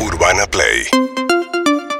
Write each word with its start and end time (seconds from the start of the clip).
Urbana 0.00 0.46
Play 0.46 0.84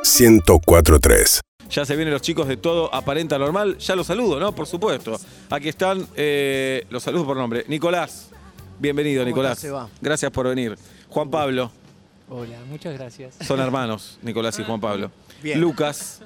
1043. 0.02 1.41
Ya 1.71 1.84
se 1.84 1.95
vienen 1.97 2.12
los 2.12 2.23
chicos 2.23 2.49
de 2.49 2.57
todo 2.57 2.92
aparenta 2.95 3.38
normal. 3.38 3.79
Ya 3.79 3.95
los 3.95 4.07
saludo, 4.07 4.41
¿no? 4.41 4.53
Por 4.54 4.67
supuesto. 4.67 5.19
Aquí 5.50 5.69
están, 5.69 6.07
eh, 6.17 6.84
los 6.91 7.02
saludo 7.02 7.26
por 7.26 7.36
nombre. 7.36 7.65
Nicolás, 7.68 8.30
bienvenido, 8.79 9.23
¿Cómo 9.23 9.29
Nicolás. 9.29 9.52
estás, 9.52 9.62
Seba? 9.62 9.89
Gracias 10.00 10.30
por 10.32 10.48
venir. 10.48 10.77
Juan 11.09 11.30
Pablo, 11.30 11.71
Hola, 12.29 12.59
muchas 12.68 12.95
gracias. 12.95 13.34
son 13.46 13.61
hermanos, 13.61 14.19
Nicolás 14.23 14.59
y 14.59 14.64
Juan 14.64 14.80
Pablo. 14.80 15.11
Bien. 15.43 15.61
Lucas, 15.61 16.23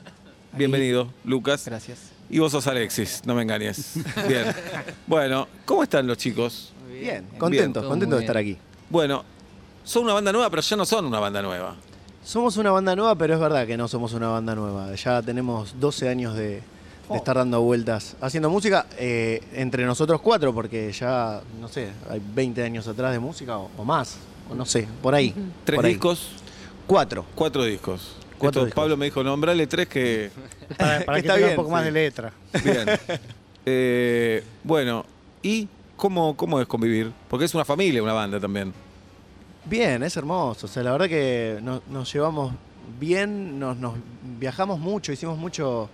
bienvenido, 0.53 1.11
Lucas. 1.25 1.65
Gracias. 1.67 1.99
Y 2.31 2.39
vos 2.39 2.53
sos 2.53 2.67
Alexis, 2.67 3.23
no 3.27 3.35
me 3.35 3.43
engañes. 3.43 3.93
Bien. 4.29 4.45
Bueno, 5.07 5.49
¿cómo 5.67 5.83
están 5.83 6.07
los 6.07 6.17
chicos? 6.17 6.73
Bien, 6.91 7.27
contentos, 7.39 7.85
contentos 7.85 8.19
de 8.19 8.25
estar 8.25 8.37
aquí. 8.39 8.57
Bueno, 8.89 9.25
son 9.85 10.05
una 10.05 10.15
banda 10.15 10.33
nueva, 10.33 10.51
pero 10.51 10.63
ya 10.63 10.77
no 10.77 10.85
son 10.85 11.07
una 11.07 11.21
banda 11.21 11.43
nueva. 11.43 11.77
Somos 12.25 12.57
una 12.57 12.71
banda 12.71 12.97
nueva, 12.97 13.15
pero 13.17 13.35
es 13.35 13.41
verdad 13.41 13.67
que 13.67 13.77
no 13.77 13.87
somos 13.87 14.13
una 14.15 14.29
banda 14.29 14.55
nueva. 14.55 14.95
Ya 14.95 15.21
tenemos 15.23 15.79
12 15.79 16.09
años 16.09 16.35
de, 16.35 16.63
de 17.11 17.17
estar 17.17 17.37
dando 17.37 17.61
vueltas 17.61 18.17
haciendo 18.21 18.49
música 18.49 18.87
eh, 18.99 19.43
entre 19.53 19.85
nosotros 19.85 20.21
cuatro, 20.23 20.55
porque 20.55 20.91
ya, 20.93 21.43
no 21.61 21.69
sé, 21.69 21.91
hay 22.09 22.23
20 22.35 22.63
años 22.63 22.89
atrás 22.89 23.13
de 23.13 23.19
música 23.19 23.59
o, 23.59 23.71
o 23.77 23.85
más, 23.85 24.17
o 24.51 24.55
no 24.55 24.65
sé, 24.65 24.89
por 25.03 25.15
ahí. 25.15 25.35
Tres 25.65 25.77
por 25.77 25.85
ahí. 25.85 25.93
discos, 25.93 26.29
Cuatro. 26.87 27.25
cuatro 27.35 27.65
discos. 27.65 28.17
Cuatro 28.39 28.63
Esto, 28.63 28.67
discos. 28.67 28.83
Pablo 28.83 28.97
me 28.97 29.05
dijo, 29.07 29.23
nombrale 29.23 29.67
tres 29.67 29.87
que... 29.89 30.31
Para, 30.79 31.05
para 31.05 31.21
que 31.21 31.21
Está 31.27 31.35
tenga 31.35 31.47
bien, 31.47 31.51
un 31.51 31.57
poco 31.57 31.71
más 31.71 31.85
de 31.85 31.93
letra. 31.93 32.33
Bien. 32.65 32.87
Eh, 33.67 34.45
bueno, 34.63 35.07
¿y 35.43 35.67
cómo, 35.97 36.37
cómo 36.37 36.61
es 36.61 36.67
convivir? 36.67 37.11
Porque 37.31 37.47
es 37.47 37.55
una 37.55 37.65
familia, 37.65 38.03
una 38.03 38.13
banda 38.13 38.39
también. 38.39 38.75
Bien, 39.67 40.03
es 40.03 40.17
hermoso. 40.17 40.67
O 40.67 40.69
sea, 40.69 40.83
la 40.83 40.93
verdad 40.93 41.09
que 41.09 41.59
no- 41.63 41.83
nos 41.91 42.13
llevamos 42.13 42.53
bien, 43.01 43.59
nos, 43.59 43.77
nos 43.79 43.95
viajamos 44.39 44.79
mucho, 44.79 45.13
hicimos 45.13 45.39
mucho, 45.39 45.89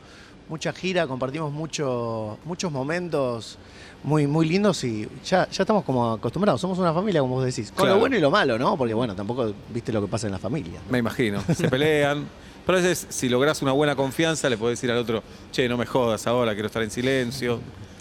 mucha 0.48 0.72
gira, 0.72 1.06
compartimos 1.06 1.52
mucho, 1.52 2.38
muchos 2.44 2.72
momentos 2.72 3.58
muy, 4.02 4.26
muy 4.26 4.48
lindos 4.48 4.82
y 4.82 5.06
ya, 5.24 5.48
ya 5.50 5.62
estamos 5.62 5.84
como 5.84 6.12
acostumbrados. 6.12 6.60
Somos 6.60 6.78
una 6.78 6.92
familia, 6.92 7.20
como 7.20 7.34
vos 7.36 7.44
decís. 7.44 7.68
Con 7.70 7.76
Claro. 7.84 7.94
lo 7.94 8.00
bueno 8.00 8.16
y 8.16 8.20
lo 8.20 8.30
malo, 8.30 8.58
¿no? 8.58 8.76
Porque 8.76 8.94
bueno, 8.94 9.14
tampoco 9.14 9.52
viste 9.72 9.92
lo 9.92 10.00
que 10.00 10.08
pasa 10.08 10.26
en 10.26 10.32
la 10.32 10.38
familia. 10.38 10.80
Me 10.90 10.98
imagino. 10.98 11.40
Se 11.54 11.68
pelean. 11.68 12.26
Pero 12.66 12.78
a 12.78 12.80
veces, 12.82 13.06
si 13.08 13.28
lográs 13.28 13.62
una 13.62 13.72
buena 13.72 13.94
confianza, 13.96 14.48
le 14.48 14.56
podés 14.58 14.78
decir 14.78 14.90
al 14.90 14.98
otro, 14.98 15.22
che, 15.52 15.68
no 15.68 15.76
me 15.76 15.86
jodas 15.86 16.26
ahora, 16.26 16.52
quiero 16.54 16.66
estar 16.66 16.82
en 16.82 16.90
silencio. 16.90 17.58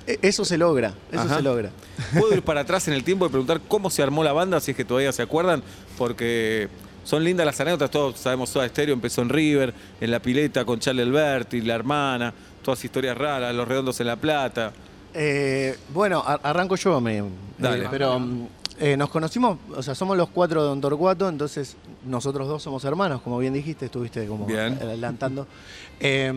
E- 0.09 0.19
Eso 0.23 0.43
se 0.45 0.57
logra, 0.57 0.93
eso 1.11 1.21
Ajá. 1.21 1.35
se 1.37 1.41
logra. 1.41 1.69
Puedo 2.17 2.33
ir 2.33 2.41
para 2.41 2.61
atrás 2.61 2.87
en 2.87 2.93
el 2.95 3.03
tiempo 3.03 3.25
y 3.25 3.29
preguntar 3.29 3.61
cómo 3.67 3.89
se 3.89 4.01
armó 4.01 4.23
la 4.23 4.33
banda, 4.33 4.59
si 4.59 4.71
es 4.71 4.77
que 4.77 4.83
todavía 4.85 5.11
se 5.11 5.21
acuerdan, 5.21 5.61
porque 5.97 6.67
son 7.03 7.23
lindas 7.23 7.45
las 7.45 7.59
anécdotas, 7.59 7.91
todos 7.91 8.19
sabemos, 8.19 8.49
Soda 8.49 8.67
Stereo 8.67 8.93
empezó 8.93 9.21
en 9.21 9.29
River, 9.29 9.73
en 10.01 10.11
la 10.11 10.19
pileta 10.21 10.65
con 10.65 10.79
Charlie 10.79 11.03
Alberti, 11.03 11.61
la 11.61 11.75
hermana, 11.75 12.33
todas 12.63 12.83
historias 12.83 13.17
raras, 13.17 13.53
los 13.53 13.67
redondos 13.67 13.99
en 13.99 14.07
La 14.07 14.15
Plata. 14.15 14.73
Eh, 15.13 15.75
bueno, 15.93 16.23
ar- 16.25 16.39
arranco 16.43 16.75
yo, 16.75 16.99
me, 17.01 17.23
Dale. 17.57 17.85
eh, 17.85 17.87
pero 17.89 18.19
mm, 18.19 18.47
eh, 18.79 18.95
nos 18.97 19.09
conocimos, 19.09 19.57
o 19.75 19.83
sea, 19.83 19.93
somos 19.95 20.15
los 20.17 20.29
cuatro 20.29 20.61
de 20.63 20.69
Don 20.69 20.79
Torcuato, 20.81 21.27
entonces 21.27 21.75
nosotros 22.05 22.47
dos 22.47 22.63
somos 22.63 22.83
hermanos, 22.85 23.21
como 23.21 23.37
bien 23.37 23.53
dijiste, 23.53 23.85
estuviste 23.85 24.25
como 24.27 24.45
Bien. 24.45 24.77
adelantando. 24.81 25.45
Eh, 26.01 26.31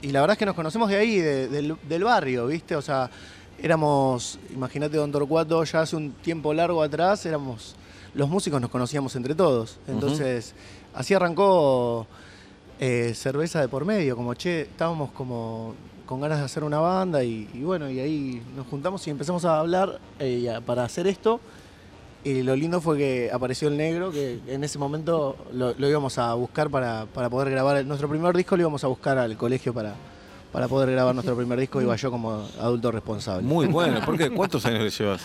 y 0.00 0.08
la 0.08 0.22
verdad 0.22 0.32
es 0.36 0.38
que 0.38 0.46
nos 0.46 0.54
conocemos 0.54 0.88
de 0.88 0.96
ahí, 0.96 1.18
de- 1.18 1.46
del, 1.48 1.76
del 1.86 2.02
barrio, 2.04 2.46
¿viste? 2.46 2.74
O 2.76 2.80
sea, 2.80 3.10
éramos, 3.62 4.38
imagínate 4.54 4.96
Don 4.96 5.12
Torcuato, 5.12 5.62
ya 5.64 5.82
hace 5.82 5.96
un 5.96 6.12
tiempo 6.12 6.54
largo 6.54 6.82
atrás, 6.82 7.26
éramos, 7.26 7.76
los 8.14 8.30
músicos 8.30 8.58
nos 8.58 8.70
conocíamos 8.70 9.14
entre 9.16 9.34
todos. 9.34 9.78
Entonces, 9.86 10.54
así 10.94 11.12
arrancó 11.12 12.06
eh, 12.80 13.12
cerveza 13.14 13.60
de 13.60 13.68
por 13.68 13.84
medio, 13.84 14.16
como 14.16 14.32
che, 14.32 14.62
estábamos 14.62 15.10
como 15.12 15.74
con 16.06 16.22
ganas 16.22 16.38
de 16.38 16.44
hacer 16.46 16.64
una 16.64 16.78
banda 16.78 17.22
y, 17.22 17.50
y 17.52 17.60
bueno, 17.62 17.90
y 17.90 18.00
ahí 18.00 18.42
nos 18.56 18.66
juntamos 18.68 19.06
y 19.06 19.10
empezamos 19.10 19.44
a 19.44 19.58
hablar 19.58 20.00
para 20.64 20.84
hacer 20.84 21.06
esto. 21.06 21.38
Y 22.24 22.42
lo 22.42 22.54
lindo 22.54 22.80
fue 22.80 22.98
que 22.98 23.30
apareció 23.32 23.66
el 23.68 23.76
negro, 23.76 24.12
que 24.12 24.38
en 24.46 24.62
ese 24.62 24.78
momento 24.78 25.36
lo, 25.52 25.74
lo 25.76 25.88
íbamos 25.88 26.18
a 26.18 26.34
buscar 26.34 26.70
para, 26.70 27.06
para 27.06 27.28
poder 27.28 27.50
grabar 27.50 27.84
nuestro 27.84 28.08
primer 28.08 28.36
disco, 28.36 28.56
lo 28.56 28.62
íbamos 28.62 28.84
a 28.84 28.86
buscar 28.86 29.18
al 29.18 29.36
colegio 29.36 29.74
para, 29.74 29.94
para 30.52 30.68
poder 30.68 30.92
grabar 30.92 31.14
nuestro 31.14 31.36
primer 31.36 31.58
disco, 31.58 31.82
iba 31.82 31.96
yo 31.96 32.10
como 32.12 32.46
adulto 32.60 32.92
responsable. 32.92 33.42
Muy 33.42 33.66
bueno, 33.66 34.00
¿por 34.04 34.16
qué? 34.16 34.30
¿Cuántos 34.30 34.64
años 34.66 34.82
le 34.82 34.90
llevas? 34.90 35.20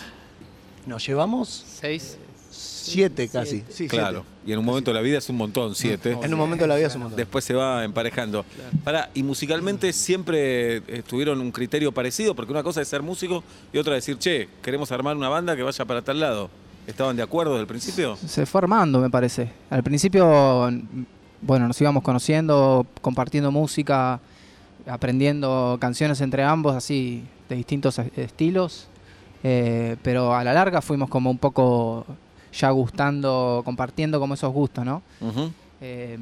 Nos 0.86 1.06
llevamos 1.06 1.64
Seis. 1.68 2.18
siete 2.50 3.28
casi. 3.28 3.62
Sí, 3.68 3.86
Claro, 3.86 4.24
siete. 4.24 4.50
y 4.50 4.52
en 4.54 4.58
un 4.58 4.64
momento 4.64 4.90
de 4.90 4.94
la 4.96 5.00
vida 5.02 5.18
es 5.18 5.28
un 5.28 5.36
montón, 5.36 5.76
siete. 5.76 6.16
En 6.20 6.32
un 6.32 6.38
momento 6.40 6.64
de 6.64 6.68
la 6.68 6.74
vida 6.76 6.88
es 6.88 6.94
un 6.96 7.02
montón. 7.02 7.16
Después 7.16 7.44
se 7.44 7.54
va 7.54 7.84
emparejando. 7.84 8.44
Pará, 8.82 9.10
y 9.14 9.22
musicalmente 9.22 9.92
siempre 9.92 10.80
tuvieron 11.02 11.40
un 11.40 11.52
criterio 11.52 11.92
parecido, 11.92 12.34
porque 12.34 12.50
una 12.50 12.64
cosa 12.64 12.80
es 12.82 12.88
ser 12.88 13.02
músico 13.02 13.44
y 13.72 13.78
otra 13.78 13.94
decir, 13.94 14.18
che, 14.18 14.48
queremos 14.62 14.90
armar 14.90 15.16
una 15.16 15.28
banda 15.28 15.54
que 15.54 15.62
vaya 15.62 15.84
para 15.84 16.02
tal 16.02 16.18
lado. 16.18 16.50
¿Estaban 16.88 17.14
de 17.16 17.22
acuerdo 17.22 17.52
desde 17.52 17.60
el 17.62 17.66
principio? 17.66 18.16
Se 18.16 18.46
fue 18.46 18.60
armando, 18.62 18.98
me 18.98 19.10
parece. 19.10 19.52
Al 19.68 19.82
principio, 19.82 20.26
bueno, 21.42 21.68
nos 21.68 21.78
íbamos 21.82 22.02
conociendo, 22.02 22.86
compartiendo 23.02 23.52
música, 23.52 24.18
aprendiendo 24.86 25.76
canciones 25.78 26.18
entre 26.22 26.42
ambos, 26.44 26.74
así, 26.74 27.24
de 27.50 27.56
distintos 27.56 27.98
estilos. 28.16 28.88
Eh, 29.44 29.96
pero 30.02 30.34
a 30.34 30.42
la 30.42 30.54
larga 30.54 30.80
fuimos 30.80 31.10
como 31.10 31.30
un 31.30 31.36
poco 31.36 32.06
ya 32.54 32.70
gustando, 32.70 33.60
compartiendo 33.66 34.18
como 34.18 34.32
esos 34.32 34.50
gustos, 34.50 34.82
¿no? 34.86 35.02
Eh, 35.82 36.18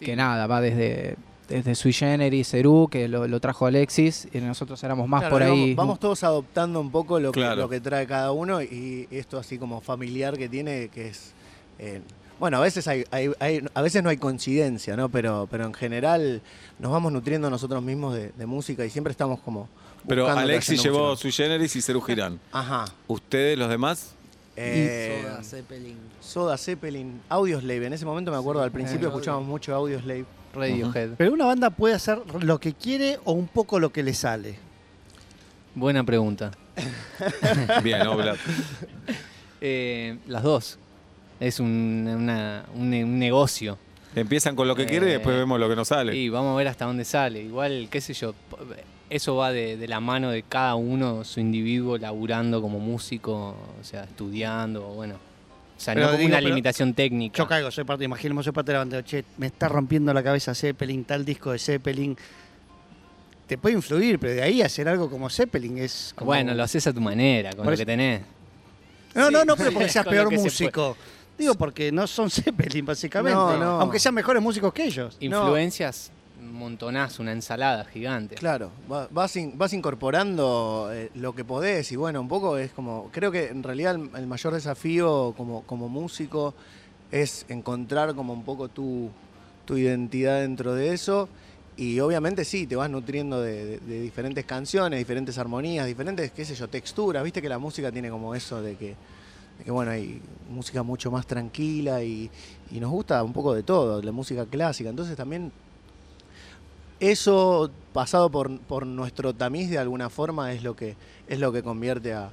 Que 0.00 0.14
nada, 0.14 0.46
va 0.46 0.60
desde, 0.60 1.16
desde 1.48 1.74
Sui 1.74 1.92
Generis, 1.92 2.48
Cerú, 2.50 2.88
que 2.90 3.08
lo, 3.08 3.26
lo 3.28 3.40
trajo 3.40 3.66
Alexis, 3.66 4.28
y 4.32 4.38
nosotros 4.38 4.82
éramos 4.84 5.08
más 5.08 5.20
Claro, 5.22 5.34
por 5.34 5.42
ahí. 5.42 5.74
Vamos, 5.74 6.00
todos 6.00 6.22
adoptando 6.24 6.80
un 6.80 6.90
poco 6.90 7.20
lo, 7.20 7.32
Claro. 7.32 7.54
que, 7.54 7.60
lo 7.62 7.68
que 7.68 7.80
trae 7.80 8.06
cada 8.06 8.32
uno 8.32 8.60
y 8.62 9.06
esto 9.10 9.38
así 9.38 9.58
como 9.58 9.80
familiar 9.80 10.36
que 10.36 10.48
tiene, 10.48 10.88
que 10.88 11.08
es... 11.08 11.32
eh, 11.78 12.00
bueno, 12.38 12.58
a 12.58 12.60
veces 12.60 12.86
hay, 12.86 13.04
hay- 13.10 13.30
hay- 13.40 13.64
a 13.72 13.80
veces 13.80 14.02
no 14.02 14.10
hay 14.10 14.18
coincidencia, 14.18 14.94
¿no? 14.94 15.08
Pero, 15.08 15.48
pero 15.50 15.64
en 15.64 15.72
general 15.72 16.42
nos 16.78 16.92
vamos 16.92 17.10
nutriendo 17.10 17.48
nosotros 17.48 17.82
mismos 17.82 18.14
de, 18.14 18.30
de 18.36 18.44
música 18.46 18.84
y 18.84 18.90
siempre 18.90 19.10
estamos 19.12 19.40
como... 19.40 19.68
Pero 20.06 20.28
Alexis 20.28 20.82
llevó 20.82 21.10
música. 21.12 21.30
su 21.30 21.34
generis 21.42 21.74
y 21.76 21.80
Cerú 21.82 22.00
Girán. 22.02 22.38
Ajá. 22.52 22.84
¿Ustedes, 23.08 23.58
los 23.58 23.68
demás? 23.70 24.12
Eh, 24.54 25.22
Soda, 25.24 25.42
Zeppelin. 25.42 25.96
Soda 26.20 26.58
Zeppelin, 26.58 27.20
Audioslave. 27.28 27.86
En 27.86 27.92
ese 27.92 28.04
momento 28.04 28.30
me 28.30 28.36
acuerdo, 28.36 28.62
al 28.62 28.70
principio 28.70 29.08
Eh, 29.08 29.10
escuchábamos 29.10 29.48
mucho 29.48 29.74
Audioslave. 29.74 30.24
Radiohead. 30.56 31.10
Pero 31.16 31.32
una 31.32 31.44
banda 31.46 31.70
puede 31.70 31.94
hacer 31.94 32.18
lo 32.42 32.58
que 32.58 32.72
quiere 32.72 33.18
o 33.24 33.32
un 33.32 33.46
poco 33.48 33.78
lo 33.78 33.90
que 33.90 34.02
le 34.02 34.14
sale. 34.14 34.58
Buena 35.74 36.02
pregunta. 36.04 36.50
Bien, 37.82 38.06
Obla. 38.06 38.34
Eh, 39.60 40.18
las 40.26 40.42
dos. 40.42 40.78
Es 41.40 41.60
un, 41.60 42.06
una- 42.08 42.64
un 42.74 42.90
ne- 42.90 43.04
un 43.04 43.18
negocio. 43.18 43.78
Empiezan 44.14 44.56
con 44.56 44.66
lo 44.66 44.74
que 44.74 44.86
quieren 44.86 45.08
y 45.10 45.12
después 45.12 45.34
Eh, 45.36 45.38
vemos 45.40 45.60
lo 45.60 45.68
que 45.68 45.76
nos 45.76 45.88
sale. 45.88 46.16
Y 46.16 46.30
vamos 46.30 46.54
a 46.54 46.56
ver 46.56 46.68
hasta 46.68 46.86
dónde 46.86 47.04
sale. 47.04 47.42
Igual, 47.42 47.88
qué 47.90 48.00
sé 48.00 48.14
yo, 48.14 48.34
eso 49.10 49.36
va 49.36 49.52
de, 49.52 49.76
de 49.76 49.88
la 49.88 50.00
mano 50.00 50.30
de 50.30 50.42
cada 50.42 50.74
uno, 50.74 51.22
su 51.24 51.40
individuo, 51.40 51.98
laburando 51.98 52.62
como 52.62 52.78
músico, 52.80 53.54
o 53.78 53.84
sea, 53.84 54.04
estudiando, 54.04 54.82
bueno. 54.88 55.16
O 55.76 55.80
sea, 55.80 55.94
Pero 55.94 56.06
no 56.06 56.12
como 56.12 56.18
digo, 56.22 56.30
una 56.30 56.40
limitación 56.40 56.94
técnica. 56.94 57.36
Yo 57.36 57.46
caigo, 57.46 57.70
soy 57.70 57.84
parte, 57.84 58.04
imaginemos, 58.04 58.44
soy 58.44 58.52
parte 58.52 58.72
de 58.72 58.74
la 58.74 58.78
banda. 58.80 59.04
Che, 59.04 59.24
me 59.36 59.46
está 59.46 59.68
rompiendo 59.68 60.12
la 60.14 60.22
cabeza 60.22 60.54
Zeppelin, 60.54 61.04
tal 61.04 61.24
disco 61.24 61.52
de 61.52 61.58
Zeppelin. 61.58 62.16
Te 63.46 63.58
puede 63.58 63.76
influir, 63.76 64.18
pero 64.18 64.34
de 64.34 64.42
ahí 64.42 64.62
hacer 64.62 64.88
algo 64.88 65.08
como 65.08 65.28
Zeppelin 65.30 65.78
es 65.78 66.12
como... 66.16 66.26
Bueno, 66.26 66.54
lo 66.54 66.62
haces 66.62 66.86
a 66.86 66.92
tu 66.92 67.00
manera, 67.00 67.50
con 67.50 67.64
Por 67.64 67.72
lo 67.72 67.76
que 67.76 67.86
tenés. 67.86 68.22
No, 69.14 69.30
no, 69.30 69.40
Sí. 69.40 69.46
no, 69.46 69.56
pero 69.56 69.72
porque 69.72 69.88
seas 69.90 70.06
peor 70.06 70.28
se 70.30 70.38
músico. 70.38 70.96
Digo, 71.38 71.54
porque 71.54 71.92
no 71.92 72.06
son 72.06 72.30
Zeppelin, 72.30 72.84
básicamente. 72.86 73.36
No, 73.36 73.56
no. 73.56 73.80
Aunque 73.80 73.98
sean 73.98 74.14
mejores 74.14 74.42
músicos 74.42 74.72
que 74.72 74.84
ellos. 74.84 75.16
Influencias, 75.20 76.10
un 76.38 76.52
montonazo, 76.52 77.22
una 77.22 77.32
ensalada 77.32 77.84
gigante. 77.84 78.34
Claro, 78.34 78.70
va- 78.90 79.08
vas, 79.10 79.34
vas 79.54 79.72
incorporando 79.72 80.90
eh, 80.92 81.10
lo 81.14 81.34
que 81.34 81.44
podés 81.44 81.90
y 81.92 81.96
bueno, 81.96 82.20
un 82.20 82.28
poco 82.28 82.58
es 82.58 82.72
como, 82.72 83.10
creo 83.12 83.30
que 83.30 83.48
en 83.48 83.62
realidad 83.62 83.94
el, 84.14 84.26
mayor 84.26 84.54
desafío 84.54 85.34
como, 85.36 85.62
como 85.62 85.88
músico 85.88 86.54
es 87.10 87.46
encontrar 87.48 88.14
como 88.14 88.32
un 88.32 88.44
poco 88.44 88.68
tu, 88.68 89.10
tu 89.64 89.76
identidad 89.76 90.40
dentro 90.40 90.74
de 90.74 90.92
eso 90.92 91.28
y 91.76 92.00
obviamente 92.00 92.44
sí, 92.44 92.66
te 92.66 92.76
vas 92.76 92.88
nutriendo 92.88 93.40
de, 93.42 93.78
diferentes 93.78 94.44
canciones, 94.44 94.98
diferentes 94.98 95.36
armonías, 95.38 95.86
diferentes, 95.86 96.32
qué 96.32 96.44
sé 96.44 96.54
yo, 96.54 96.68
texturas, 96.68 97.22
viste 97.22 97.42
que 97.42 97.48
la 97.48 97.58
música 97.58 97.92
tiene 97.92 98.08
como 98.08 98.34
eso 98.34 98.62
de 98.62 98.76
que, 98.76 98.94
que 99.62 99.70
bueno, 99.70 99.90
hay 99.90 100.20
música 100.50 100.82
mucho 100.82 101.10
más 101.10 101.26
tranquila 101.26 102.02
y, 102.02 102.30
y 102.70 102.80
nos 102.80 102.90
gusta 102.90 103.22
un 103.22 103.32
poco 103.32 103.54
de 103.54 103.62
todo, 103.62 104.02
la 104.02 104.12
música 104.12 104.46
clásica, 104.46 104.88
entonces 104.88 105.16
también 105.16 105.52
eso 107.00 107.70
pasado 107.92 108.30
por, 108.30 108.58
por 108.60 108.86
nuestro 108.86 109.34
tamiz 109.34 109.70
de 109.70 109.78
alguna 109.78 110.10
forma 110.10 110.52
es 110.52 110.62
lo 110.62 110.76
que 110.76 110.96
es 111.28 111.38
lo 111.38 111.52
que 111.52 111.62
convierte 111.62 112.12
a, 112.14 112.30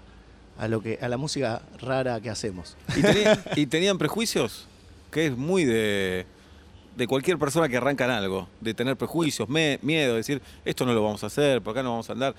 a 0.58 0.68
lo 0.68 0.82
que 0.82 1.00
a 1.02 1.08
la 1.10 1.18
música 1.18 1.62
rara 1.80 2.22
que 2.22 2.30
hacemos. 2.30 2.76
¿Y, 3.56 3.66
tenían 3.66 3.98
prejuicios? 3.98 4.68
Que 5.12 5.28
es 5.28 5.38
muy 5.38 5.66
de, 5.66 6.26
de 6.96 7.08
cualquier 7.08 7.38
persona 7.40 7.68
que 7.70 7.78
arranca 7.78 8.06
en 8.06 8.12
algo, 8.12 8.48
de 8.62 8.74
tener 8.74 8.96
prejuicios, 8.98 9.50
me- 9.50 9.80
miedo, 9.82 10.12
de 10.12 10.18
decir, 10.18 10.42
esto 10.66 10.86
no 10.86 10.94
lo 10.94 11.04
vamos 11.04 11.24
a 11.24 11.28
hacer, 11.28 11.62
por 11.62 11.72
acá 11.72 11.84
no 11.84 11.92
vamos 11.92 12.10
a 12.10 12.14
andar. 12.14 12.36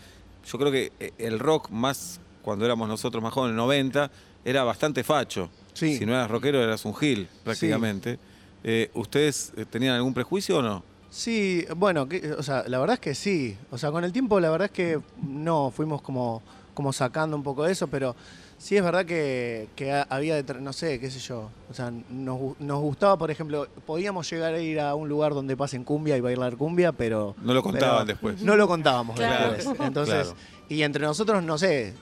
Yo 0.47 0.59
creo 0.59 0.71
que 0.71 0.93
eh, 1.01 1.13
el 1.19 1.39
rock, 1.39 1.71
más 1.71 2.21
cuando 2.43 2.65
éramos 2.65 2.89
nosotros 2.89 3.23
más 3.23 3.33
jóvenes, 3.33 3.57
90, 3.57 4.11
era 4.45 4.63
bastante 4.65 5.03
facho. 5.03 5.49
Sí. 5.73 5.97
Si 5.99 6.05
no 6.07 6.13
eras 6.13 6.31
rockero, 6.31 6.63
eras 6.63 6.85
un 6.85 6.95
gil, 6.95 7.27
prácticamente. 7.43 8.19
Eh, 8.63 8.91
¿Ustedes 8.95 9.53
eh, 9.57 9.65
tenían 9.69 9.95
algún 9.95 10.15
prejuicio 10.15 10.59
o 10.59 10.63
no? 10.63 10.85
Sí, 11.17 11.65
bueno, 11.77 12.09
que- 12.09 12.33
o 12.33 12.43
sea, 12.43 12.65
la 12.67 12.81
verdad 12.81 12.95
es 12.95 13.01
que 13.01 13.15
sí. 13.15 13.57
O 13.71 13.79
sea, 13.79 13.93
con 13.93 14.03
el 14.03 14.13
tiempo 14.13 14.41
la 14.41 14.51
verdad 14.51 14.67
es 14.67 14.73
que 14.73 15.01
no, 15.23 15.71
fuimos 15.71 16.03
como, 16.03 16.43
como 16.75 16.93
sacando 16.93 17.37
un 17.37 17.45
poco 17.45 17.63
de 17.63 17.71
eso, 17.71 17.87
pero 17.87 18.17
sí 18.59 18.77
es 18.77 18.83
verdad 18.83 19.07
que, 19.07 19.69
que 19.77 19.93
ha- 19.93 20.09
había, 20.11 20.43
no 20.61 20.73
sé, 20.73 20.99
qué 20.99 21.13
sé 21.13 21.21
yo. 21.21 21.51
O 21.71 21.75
sea, 21.75 21.93
nos, 22.11 22.59
nos 22.59 22.81
gustaba, 22.81 23.17
por 23.17 23.31
ejemplo, 23.31 23.69
podíamos 23.87 24.29
llegar 24.29 24.55
a 24.55 24.59
ir 24.61 24.81
a 24.81 24.97
un 24.97 25.09
lugar 25.09 25.35
donde 25.35 25.57
pasen 25.57 25.85
cumbia 25.85 26.17
y 26.17 26.21
bailar 26.21 26.57
cumbia, 26.57 26.91
pero... 26.91 27.37
No 27.43 27.55
lo 27.55 27.63
contaban 27.63 27.99
pero 27.99 28.07
después. 28.07 28.43
No 28.43 28.57
lo 28.57 28.67
contábamos 28.67 29.15
Claro. 29.15 29.53
después. 29.53 29.79
Entonces, 29.81 30.15
Claro. 30.33 30.37
y 30.69 30.83
entre 30.83 31.05
nosotros, 31.05 31.45
no 31.45 31.57
sé, 31.59 31.95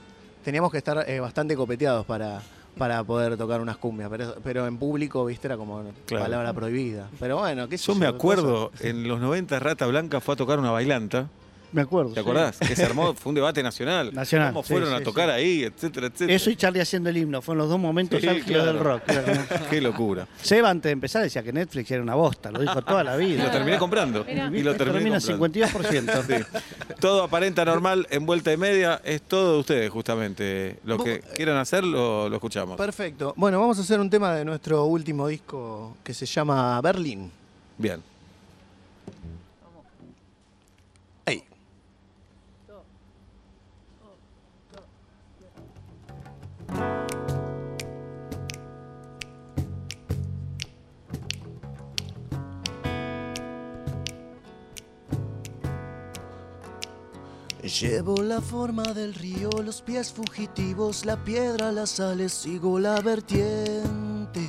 teníamos 0.43 0.71
que 0.71 0.79
estar 0.79 1.07
eh, 1.07 1.19
bastante 1.19 1.55
copeteados 1.55 2.03
para, 2.07 2.41
para 2.77 3.03
poder 3.03 3.37
tocar 3.37 3.61
unas 3.61 3.77
cumbias, 3.77 4.09
pero, 4.09 4.35
pero 4.43 4.67
en 4.67 4.77
público, 4.77 5.23
viste, 5.25 5.47
era 5.47 5.57
como 5.57 5.83
Claro. 6.05 6.25
palabra 6.25 6.53
prohibida. 6.53 7.07
Pero 7.19 7.37
bueno, 7.37 7.67
qué 7.67 7.77
Yo 7.77 7.95
me 7.95 8.07
acuerdo, 8.07 8.71
en 8.79 9.07
los 9.07 9.19
90 9.19 9.59
Rata 9.59 9.85
Blanca 9.87 10.19
fue 10.21 10.33
a 10.33 10.37
tocar 10.37 10.59
una 10.59 10.71
bailanta. 10.71 11.29
Me 11.73 11.81
acuerdo. 11.81 12.09
¿Te 12.11 12.15
sí. 12.15 12.19
acordás? 12.21 12.57
Que 12.59 12.75
se 12.75 12.85
armó, 12.85 13.13
fue 13.13 13.29
un 13.31 13.35
debate 13.35 13.61
nacional. 13.61 14.13
Nacional, 14.13 14.49
¿Cómo 14.53 14.63
fueron 14.63 14.89
sí, 14.89 14.95
a 14.95 14.97
sí. 14.99 15.03
tocar 15.03 15.29
ahí, 15.29 15.63
etcétera, 15.63 16.07
etcétera? 16.07 16.33
Eso 16.33 16.49
y 16.49 16.55
Charlie 16.55 16.81
haciendo 16.81 17.09
el 17.09 17.17
himno, 17.17 17.41
fueron 17.41 17.59
los 17.59 17.69
dos 17.69 17.79
momentos 17.79 18.21
Sí, 18.21 18.27
álgidos 18.27 18.63
claro. 18.63 18.65
del 18.73 18.79
rock. 18.79 19.03
Qué 19.69 19.81
locura. 19.81 20.27
Seba 20.41 20.69
antes 20.69 20.89
de 20.89 20.93
empezar 20.93 21.23
decía 21.23 21.43
que 21.43 21.51
Netflix 21.51 21.89
era 21.91 22.01
una 22.01 22.15
bosta, 22.15 22.51
lo 22.51 22.59
dijo 22.61 22.81
toda 22.83 23.03
la 23.03 23.21
Y 23.21 23.25
vida. 23.33 23.43
lo 23.45 23.51
terminé 23.51 23.77
comprando. 23.77 24.23
Mirá. 24.23 24.49
Y 24.53 24.61
lo 24.63 24.75
terminé 24.75 25.19
termina 25.19 25.19
comprando. 25.19 25.59
52%. 25.59 26.23
Sí. 26.27 26.93
Todo 26.99 27.23
aparenta 27.23 27.65
normal 27.65 28.07
en 28.11 28.25
vuelta 28.25 28.53
y 28.53 28.57
media. 28.57 29.01
Es 29.03 29.23
todo 29.23 29.53
de 29.53 29.59
ustedes, 29.59 29.89
justamente. 29.89 30.77
Lo 30.85 30.97
que 31.03 31.21
quieran 31.35 31.57
hacer, 31.57 31.83
lo, 31.83 32.29
lo 32.29 32.35
escuchamos. 32.35 32.77
Perfecto. 32.77 33.33
Bueno, 33.35 33.59
vamos 33.59 33.77
a 33.79 33.81
hacer 33.81 33.99
un 33.99 34.09
tema 34.09 34.35
de 34.35 34.45
nuestro 34.45 34.85
último 34.85 35.27
disco 35.27 35.97
que 36.03 36.13
se 36.13 36.25
llama 36.25 36.79
Berlín. 36.81 37.31
Bien. 37.77 38.01
Llevo 57.83 58.23
la 58.23 58.39
forma 58.39 58.83
del 58.93 59.13
río, 59.13 59.49
los 59.61 59.81
pies 59.81 60.13
fugitivos, 60.13 61.05
la 61.05 61.21
piedra, 61.21 61.69
las 61.69 61.89
sales, 61.89 62.31
sigo 62.31 62.79
la 62.79 63.01
vertiente. 63.01 64.47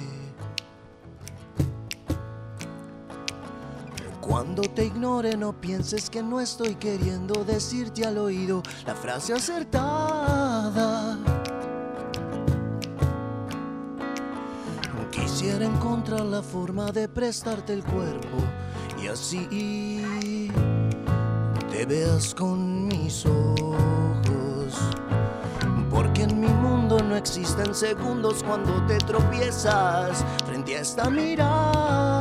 Cuando 4.21 4.63
te 4.63 4.85
ignore 4.85 5.37
no 5.37 5.53
pienses 5.61 6.09
que 6.09 6.23
no 6.23 6.41
estoy 6.41 6.77
queriendo 6.77 7.45
decirte 7.45 8.07
al 8.07 8.19
oído 8.19 8.63
la 8.87 8.95
frase 8.95 9.33
acertada. 9.33 11.19
Quisiera 15.11 15.65
encontrar 15.65 16.21
la 16.21 16.41
forma 16.41 16.93
de 16.93 17.09
prestarte 17.09 17.73
el 17.73 17.83
cuerpo 17.83 18.37
y 19.03 19.09
así 19.09 19.49
te 21.75 21.87
veas 21.87 22.35
con 22.35 22.87
mis 22.87 23.27
ojos. 23.27 24.75
Porque 25.91 26.23
en 26.23 26.41
mi 26.41 26.47
mundo 26.47 27.01
no 27.01 27.17
existen 27.17 27.75
segundos 27.75 28.45
cuando 28.45 28.73
te 28.87 28.99
tropiezas 28.99 30.25
frente 30.47 30.77
a 30.77 30.81
esta 30.81 31.11
mirada. 31.11 32.14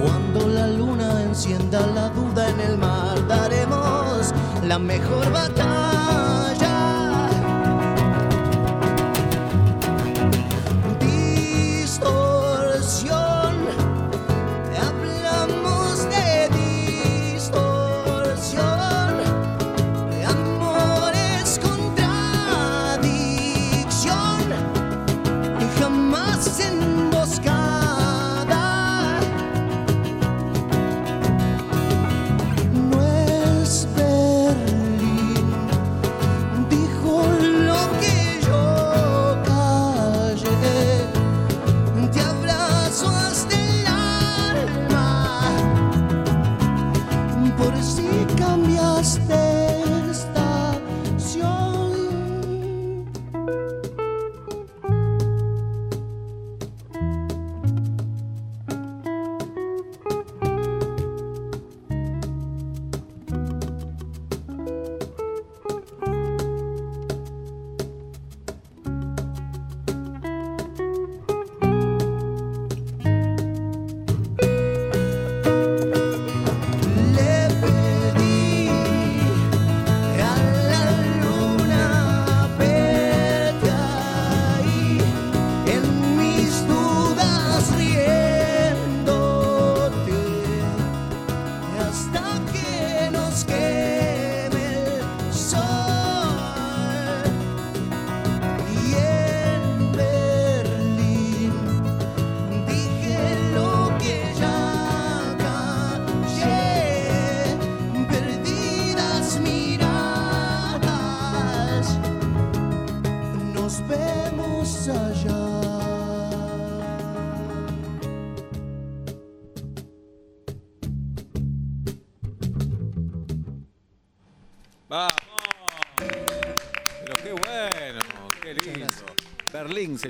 Cuando 0.00 0.48
la 0.48 0.66
luna 0.68 1.22
encienda 1.22 1.86
la 1.94 2.08
duda 2.10 2.48
en 2.50 2.60
el 2.60 2.78
mar, 2.78 3.26
daremos 3.26 4.32
la 4.62 4.78
mejor 4.78 5.32
batalla. 5.32 5.75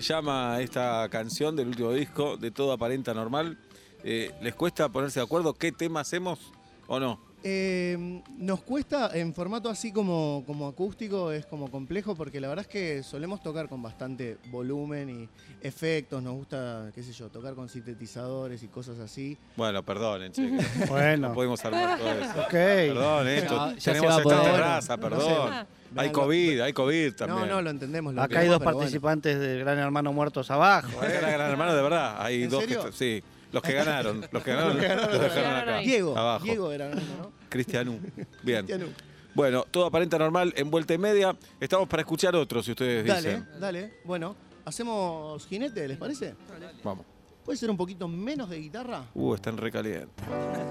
Se 0.02 0.12
llama 0.12 0.60
esta 0.60 1.08
canción 1.08 1.56
del 1.56 1.68
último 1.68 1.90
disco, 1.90 2.36
de 2.36 2.50
Todo 2.50 2.72
Aparenta 2.72 3.14
Normal. 3.14 3.58
Eh, 4.04 4.30
¿Les 4.42 4.54
cuesta 4.54 4.90
ponerse 4.90 5.20
de 5.20 5.24
acuerdo 5.24 5.54
qué 5.54 5.72
tema 5.72 6.00
hacemos 6.00 6.52
o 6.86 7.00
no? 7.00 7.25
Eh, 7.48 8.22
nos 8.38 8.60
cuesta 8.62 9.10
en 9.14 9.32
formato 9.32 9.70
así 9.70 9.92
como, 9.92 10.42
como 10.48 10.66
acústico, 10.66 11.30
es 11.30 11.46
como 11.46 11.70
complejo 11.70 12.16
porque 12.16 12.40
la 12.40 12.48
verdad 12.48 12.62
es 12.64 12.68
que 12.68 13.04
solemos 13.04 13.40
tocar 13.40 13.68
con 13.68 13.80
bastante 13.80 14.38
volumen 14.50 15.08
y 15.10 15.28
efectos, 15.64 16.20
nos 16.24 16.34
gusta, 16.34 16.90
qué 16.92 17.04
sé 17.04 17.12
yo, 17.12 17.28
tocar 17.28 17.54
con 17.54 17.68
sintetizadores 17.68 18.64
y 18.64 18.66
cosas 18.66 18.98
así. 18.98 19.38
Bueno, 19.56 19.84
perdonen, 19.84 20.32
che, 20.32 20.42
que 20.42 20.50
no 20.80 20.86
Bueno, 20.88 21.32
podemos 21.34 21.64
armar 21.64 21.96
todo 21.98 22.10
eso. 22.10 22.40
ok. 22.40 22.50
Perdón, 22.50 23.28
esto, 23.28 23.54
Ya- 23.54 23.74
ya 23.74 23.80
se 23.80 23.92
tenemos 23.92 24.18
esta 24.18 24.42
terraza, 24.42 24.96
No 24.96 25.02
perdón. 25.02 25.52
sé. 25.52 25.66
Hay 26.00 26.10
COVID, 26.10 26.60
hay 26.62 26.72
COVID 26.72 27.14
también. 27.14 27.40
No, 27.42 27.46
no, 27.46 27.62
lo 27.62 27.70
entendemos. 27.70 28.12
Lo 28.12 28.22
Acá 28.22 28.40
hay 28.40 28.48
dos 28.48 28.58
pero 28.58 28.64
bueno. 28.72 28.78
participantes 28.80 29.38
del 29.38 29.60
Gran 29.60 29.78
Hermano 29.78 30.12
muertos 30.12 30.50
abajo. 30.50 30.98
Acá 30.98 31.08
¿eh? 31.08 31.20
Gran 31.32 31.48
Hermano 31.52 31.74
de 31.76 31.82
verdad. 31.82 32.16
Hay 32.18 32.42
¿En 32.42 32.50
dos 32.50 32.64
serio? 32.64 32.84
que 32.86 32.92
sí, 32.92 33.22
los 33.52 33.62
que 33.62 33.72
ganaron, 33.72 34.24
los 34.30 34.42
que 34.42 34.50
ganaron, 34.52 34.76
los 35.10 35.20
dejaron 35.20 35.54
acá. 35.58 35.78
Diego, 35.78 36.16
Abajo. 36.16 36.44
Diego 36.44 36.72
era 36.72 36.86
uno, 36.88 37.00
¿no? 37.18 37.32
Cristianú. 37.48 37.98
Bien. 38.42 38.66
Cristiano. 38.66 38.92
Bueno, 39.34 39.64
todo 39.70 39.84
aparenta 39.86 40.18
normal 40.18 40.52
en 40.56 40.70
vuelta 40.70 40.94
y 40.94 40.98
media. 40.98 41.36
Estamos 41.60 41.88
para 41.88 42.02
escuchar 42.02 42.34
otro, 42.34 42.62
si 42.62 42.70
ustedes 42.72 43.06
Dale, 43.06 43.28
dicen. 43.28 43.48
dale. 43.60 43.94
Bueno, 44.04 44.34
hacemos 44.64 45.46
jinete, 45.46 45.86
¿les 45.88 45.98
parece? 45.98 46.34
Vamos. 46.82 47.04
¿Puede 47.44 47.58
ser 47.58 47.70
un 47.70 47.76
poquito 47.76 48.08
menos 48.08 48.48
de 48.50 48.58
guitarra? 48.58 49.04
Uh, 49.14 49.34
están 49.34 49.56
re 49.56 49.70
calientes. 49.70 50.08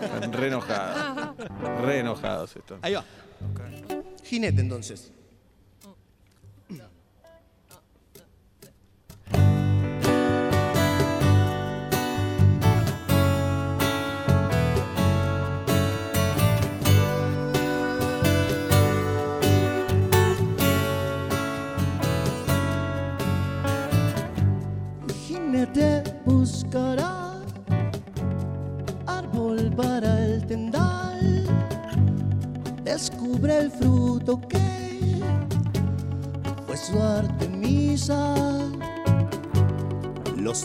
Están 0.03 0.34
re 0.34 0.48
enojados. 0.48 1.36
Re 1.86 2.00
enojados 2.00 2.55
están. 2.55 2.79
Ahí 2.82 2.94
va. 2.96 3.05
Jinete 4.24 4.60
entonces. 4.62 5.12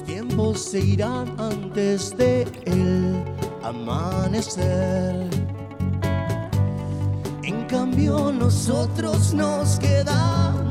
Tiempos 0.05 0.61
se 0.61 0.81
irán 0.81 1.35
antes 1.39 2.17
de 2.17 2.43
el 2.65 3.25
amanecer. 3.63 5.29
En 7.43 7.65
cambio 7.67 8.33
nosotros 8.33 9.35
nos 9.35 9.79
quedamos 9.79 10.70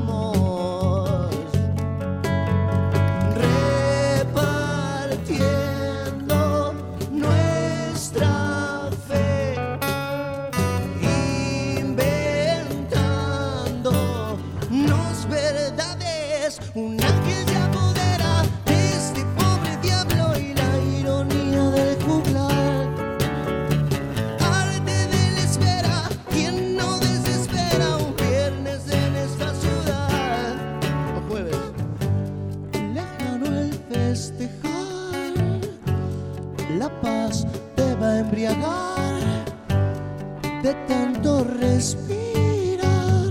de 40.64 40.74
tanto 40.88 41.44
respirar 41.44 43.30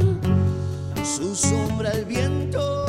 su 1.04 1.34
sombra 1.34 1.90
el 1.90 2.04
viento. 2.04 2.84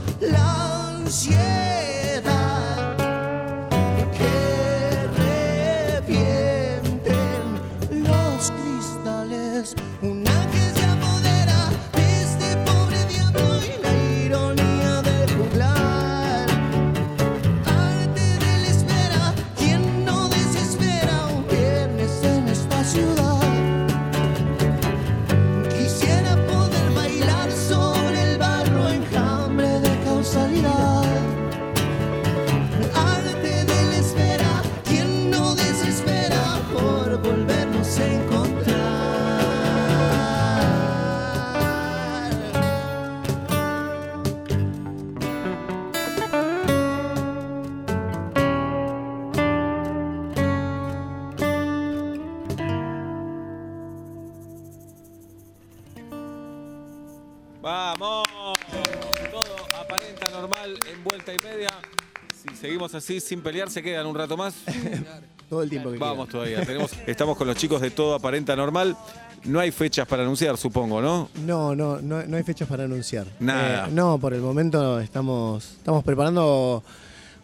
Si 63.03 63.19
sin 63.21 63.41
pelear, 63.41 63.69
se 63.69 63.83
quedan 63.83 64.07
un 64.07 64.15
rato 64.15 64.37
más. 64.37 64.55
Todo 65.51 65.63
el 65.63 65.69
tiempo 65.69 65.91
que 65.91 65.99
Vamos 65.99 66.29
todavía. 66.29 66.65
Tenemos, 66.65 66.93
estamos 67.07 67.37
con 67.37 67.49
los 67.49 67.57
chicos 67.57 67.81
de 67.81 67.91
Todo 67.91 68.15
Aparenta 68.15 68.55
Normal. 68.55 68.97
No 69.45 69.59
hay 69.59 69.73
fechas 69.73 70.07
para 70.07 70.23
anunciar, 70.23 70.57
supongo, 70.57 71.03
¿no? 71.03 71.29
No, 71.45 71.75
no, 71.75 72.01
no, 72.01 72.23
no 72.23 72.37
hay 72.37 72.45
fechas 72.45 72.69
para 72.69 72.85
anunciar. 72.85 73.27
Nada. 73.41 73.89
Eh, 73.89 73.91
no, 73.93 74.19
por 74.19 74.35
el 74.35 74.41
momento 74.41 75.01
estamos, 75.01 75.73
estamos 75.79 76.05
preparando 76.05 76.85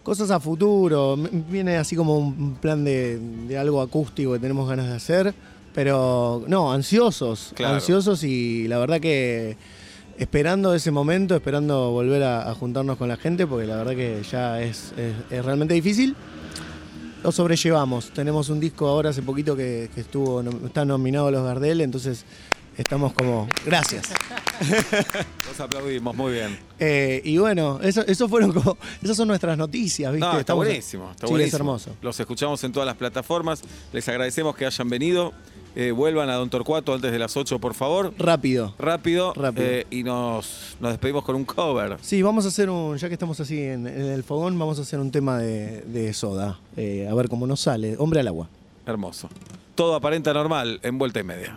cosas 0.04 0.30
a 0.30 0.38
futuro. 0.38 1.16
Viene 1.16 1.76
así 1.76 1.96
como 1.96 2.16
un 2.16 2.54
plan 2.54 2.84
de, 2.84 3.18
de 3.18 3.58
algo 3.58 3.82
acústico 3.82 4.34
que 4.34 4.38
tenemos 4.38 4.68
ganas 4.68 4.86
de 4.86 4.94
hacer. 4.94 5.34
Pero 5.74 6.44
no, 6.46 6.72
ansiosos. 6.72 7.50
Claro. 7.56 7.74
Ansiosos 7.74 8.22
y 8.22 8.68
la 8.68 8.78
verdad 8.78 9.00
que 9.00 9.56
esperando 10.18 10.74
ese 10.74 10.90
momento, 10.90 11.34
esperando 11.36 11.90
volver 11.90 12.22
a, 12.24 12.50
a 12.50 12.54
juntarnos 12.54 12.96
con 12.96 13.08
la 13.08 13.16
gente, 13.16 13.46
porque 13.46 13.66
la 13.66 13.76
verdad 13.76 13.92
que 13.94 14.22
ya 14.30 14.60
es, 14.60 14.92
es- 14.96 15.14
es 15.30 15.44
realmente 15.44 15.74
difícil. 15.74 16.14
Lo 17.22 17.32
sobrellevamos. 17.32 18.10
Tenemos 18.10 18.48
un 18.48 18.60
disco 18.60 18.86
ahora 18.86 19.10
hace 19.10 19.22
poquito 19.22 19.56
que, 19.56 19.90
que 19.94 20.00
estuvo, 20.02 20.40
está 20.64 20.84
nominado 20.84 21.26
a 21.28 21.30
los 21.32 21.42
Gardel, 21.44 21.80
entonces 21.80 22.24
estamos 22.76 23.12
como. 23.12 23.48
Gracias. 23.66 24.04
Los 25.48 25.58
aplaudimos, 25.60 26.14
muy 26.14 26.32
bien. 26.32 26.58
Eh, 26.78 27.20
y 27.24 27.38
bueno, 27.38 27.80
eso, 27.82 28.04
eso 28.06 28.28
fueron 28.28 28.52
como, 28.52 28.76
esas 29.02 29.16
son 29.16 29.28
nuestras 29.28 29.56
noticias, 29.58 30.12
¿viste? 30.12 30.24
No, 30.24 30.30
está 30.32 30.40
Estamos- 30.40 30.64
buenísimo, 30.66 31.10
está 31.10 31.26
sí, 31.26 31.32
buenísimo. 31.32 31.48
es 31.56 31.60
hermoso. 31.60 31.90
Los 32.02 32.20
escuchamos 32.20 32.62
en 32.64 32.72
todas 32.72 32.86
las 32.86 32.96
plataformas. 32.96 33.62
Les 33.92 34.08
agradecemos 34.08 34.54
que 34.56 34.66
hayan 34.66 34.88
venido. 34.88 35.32
Eh, 35.80 35.92
vuelvan 35.92 36.28
a 36.28 36.34
Don 36.34 36.50
Torcuato 36.50 36.92
antes 36.92 37.12
de 37.12 37.18
las 37.20 37.36
8, 37.36 37.60
por 37.60 37.72
favor. 37.74 38.12
Rápido. 38.18 38.74
Rápido. 38.78 39.32
Rápido. 39.34 39.64
eh, 39.66 39.86
y 39.90 40.02
nos, 40.02 40.76
nos 40.80 40.90
despedimos 40.90 41.24
con 41.24 41.36
un 41.36 41.44
cover. 41.44 41.96
Sí, 42.02 42.20
vamos 42.20 42.44
a 42.44 42.48
hacer 42.48 42.68
un, 42.68 42.96
ya 42.96 43.06
que 43.06 43.14
estamos 43.14 43.38
así 43.38 43.62
en, 43.62 43.86
en 43.86 44.06
el 44.06 44.24
fogón, 44.24 44.58
vamos 44.58 44.78
a 44.80 44.82
hacer 44.82 44.98
un 44.98 45.12
tema 45.12 45.38
de, 45.38 45.82
de 45.82 46.12
soda. 46.12 46.58
Eh, 46.76 47.06
a 47.08 47.14
ver 47.14 47.28
cómo 47.28 47.46
nos 47.46 47.60
sale. 47.60 47.94
Hombre 47.98 48.18
al 48.20 48.26
agua. 48.28 48.48
Hermoso. 48.86 49.28
Todo 49.76 49.94
aparenta 49.94 50.32
normal 50.32 50.80
en 50.82 50.98
vuelta 50.98 51.20
y 51.20 51.24
media. 51.24 51.56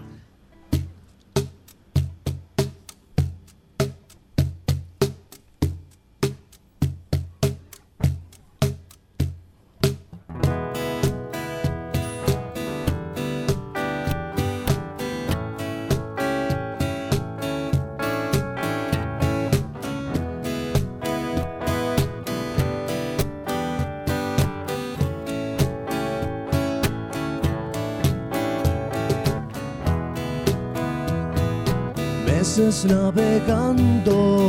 Navegando, 32.59 34.45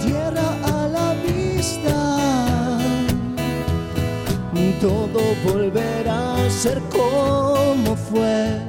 tierra 0.00 0.48
a 0.62 0.86
la 0.86 1.12
vista, 1.26 2.68
todo 4.80 5.20
volverá 5.44 6.36
a 6.36 6.50
ser 6.50 6.80
como 6.88 7.96
fue. 7.96 8.60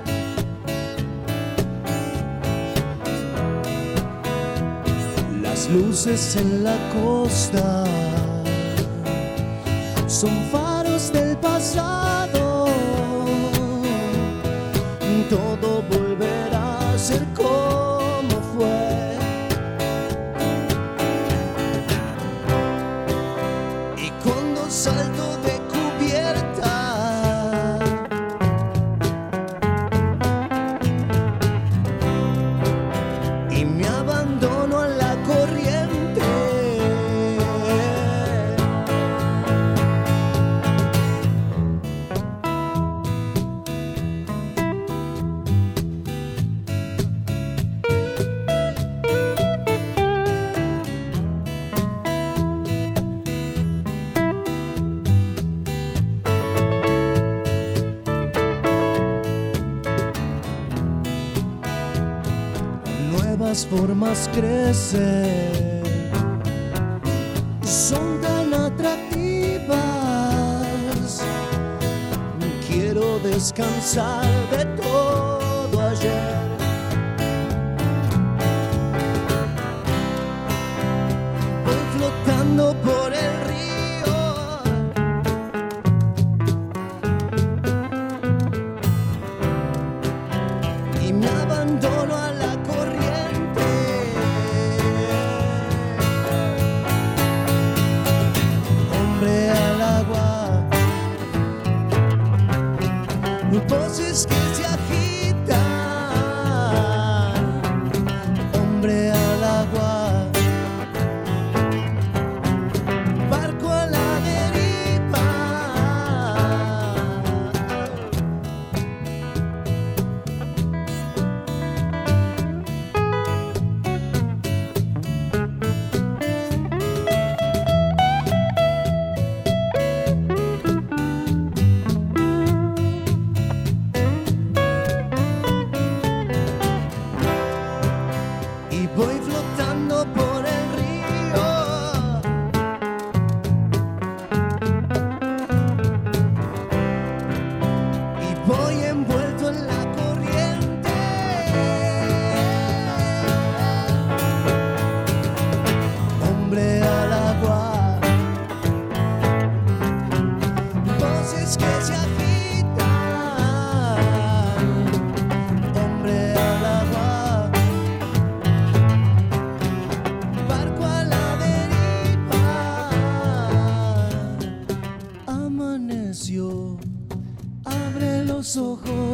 Las 5.40 5.70
luces 5.70 6.36
en 6.36 6.64
la 6.64 6.78
costa 6.96 7.84
son 10.08 10.32
faros 10.52 11.14
del 11.14 11.38
pasado. 11.38 12.66
Todo 15.30 15.82
volverá 15.90 16.61
formas 63.66 64.30
crecen, 64.34 65.82
son 67.64 68.22
tan 68.22 68.54
atractivas. 68.54 69.72
Quiero 72.68 73.20
descansar 73.20 74.26
de 74.52 74.66
todo 74.82 75.82
ayer. 75.90 76.36
Voy 81.66 81.84
flotando 81.96 82.76
por 82.82 83.14
el 83.14 83.34
río. 83.48 83.62
y 91.04 91.14
me 91.14 91.28
abandono 91.28 92.16
a 92.16 92.41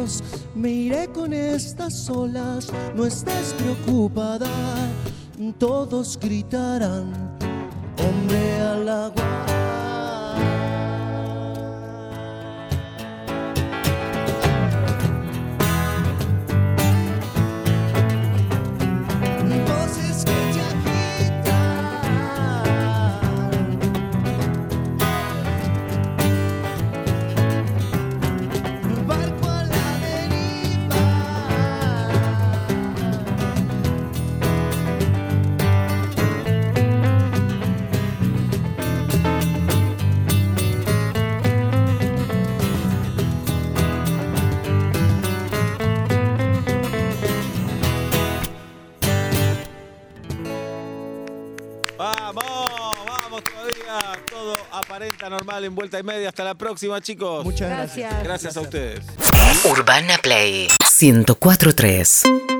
ojos, 0.08 0.22
me 0.54 0.70
iré 0.70 1.08
con 1.08 1.32
estas 1.32 2.08
olas, 2.10 2.68
no 2.94 3.04
estés 3.04 3.54
preocupada, 3.58 4.48
todos 5.58 6.18
gritarán, 6.20 7.12
hombre 7.98 8.60
al 8.60 8.88
agua. 8.88 9.47
En 55.68 55.74
vuelta 55.74 55.98
y 55.98 56.02
media. 56.02 56.28
Hasta 56.28 56.44
la 56.44 56.54
próxima, 56.54 57.00
chicos. 57.00 57.44
Muchas 57.44 57.68
gracias. 57.70 58.24
Gracias. 58.24 58.24
Gracias 58.24 58.56
a 58.56 58.60
ustedes. 58.60 59.00
Urbana 59.64 60.18
Play 60.22 60.68
1043. 61.00 62.57